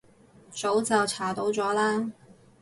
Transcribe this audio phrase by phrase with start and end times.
[0.49, 2.11] 早就查到咗啦